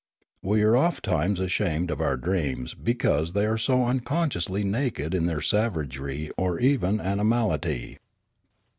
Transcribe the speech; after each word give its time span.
We 0.41 0.63
are 0.63 0.75
ofttimes 0.75 1.39
ashamed 1.39 1.91
of 1.91 2.01
our 2.01 2.17
dreams 2.17 2.73
because 2.73 3.33
they 3.33 3.45
are 3.45 3.59
so 3.59 3.85
un 3.85 3.99
consciously 3.99 4.63
naked 4.63 5.13
in 5.13 5.27
their 5.27 5.41
savagery 5.41 6.31
or 6.39 6.59
even 6.59 6.99
animality. 6.99 7.99